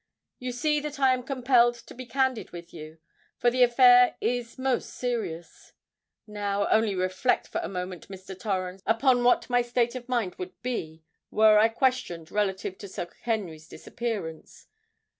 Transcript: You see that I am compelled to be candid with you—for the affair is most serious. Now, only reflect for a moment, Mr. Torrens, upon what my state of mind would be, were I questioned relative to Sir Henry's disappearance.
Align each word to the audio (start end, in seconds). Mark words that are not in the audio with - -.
You 0.39 0.51
see 0.51 0.79
that 0.79 0.99
I 0.99 1.13
am 1.13 1.21
compelled 1.21 1.75
to 1.75 1.93
be 1.93 2.07
candid 2.07 2.49
with 2.49 2.73
you—for 2.73 3.51
the 3.51 3.61
affair 3.61 4.15
is 4.19 4.57
most 4.57 4.89
serious. 4.89 5.73
Now, 6.25 6.67
only 6.69 6.95
reflect 6.95 7.47
for 7.47 7.61
a 7.61 7.69
moment, 7.69 8.07
Mr. 8.07 8.35
Torrens, 8.35 8.81
upon 8.87 9.23
what 9.23 9.47
my 9.47 9.61
state 9.61 9.93
of 9.93 10.09
mind 10.09 10.37
would 10.39 10.59
be, 10.63 11.03
were 11.29 11.59
I 11.59 11.67
questioned 11.67 12.31
relative 12.31 12.79
to 12.79 12.87
Sir 12.87 13.09
Henry's 13.21 13.67
disappearance. 13.67 14.65